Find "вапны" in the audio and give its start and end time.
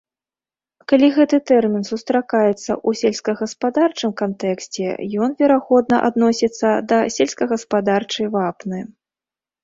8.37-8.81